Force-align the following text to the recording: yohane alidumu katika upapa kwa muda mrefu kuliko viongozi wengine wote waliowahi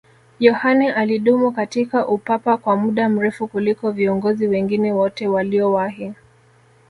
yohane 0.39 0.93
alidumu 0.93 1.51
katika 1.51 2.07
upapa 2.07 2.57
kwa 2.57 2.75
muda 2.75 3.09
mrefu 3.09 3.47
kuliko 3.47 3.91
viongozi 3.91 4.47
wengine 4.47 4.93
wote 4.93 5.27
waliowahi 5.27 6.13